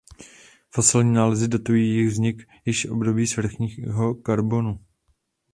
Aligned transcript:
Fosilní 0.71 1.13
nálezy 1.13 1.47
datují 1.47 1.89
jejich 1.95 2.07
vznik 2.09 2.47
již 2.65 2.85
v 2.85 2.91
období 2.91 3.27
svrchního 3.27 4.15
karbonu. 4.15 4.79